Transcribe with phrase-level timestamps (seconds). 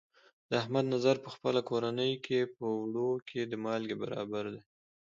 [0.49, 4.61] د احمد نظر په خپله کورنۍ کې، په اوړو کې د مالګې برابر دی.